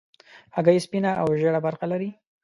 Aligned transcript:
هګۍ 0.55 0.77
سپینه 0.85 1.11
او 1.21 1.27
ژېړه 1.39 1.59
برخه 1.65 1.85
لري. 1.91 2.09